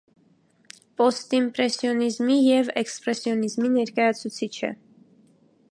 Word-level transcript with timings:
Պոստիմպրեսիոնիզմի 1.01 2.37
և 2.47 2.73
էքսպրեսիոնիզմի 2.83 3.73
ներկայացուցիչ 3.77 4.53
է։ 4.69 4.73